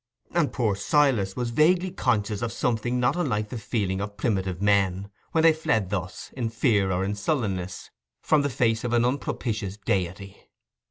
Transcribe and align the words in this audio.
And 0.31 0.51
poor 0.51 0.75
Silas 0.75 1.35
was 1.35 1.51
vaguely 1.51 1.91
conscious 1.91 2.41
of 2.41 2.51
something 2.51 2.99
not 2.99 3.15
unlike 3.15 3.49
the 3.49 3.59
feeling 3.59 4.01
of 4.01 4.17
primitive 4.17 4.59
men, 4.59 5.11
when 5.31 5.43
they 5.43 5.53
fled 5.53 5.91
thus, 5.91 6.31
in 6.33 6.49
fear 6.49 6.91
or 6.91 7.03
in 7.05 7.13
sullenness, 7.13 7.91
from 8.19 8.41
the 8.41 8.49
face 8.49 8.83
of 8.83 8.93
an 8.93 9.05
unpropitious 9.05 9.77
deity. 9.77 10.49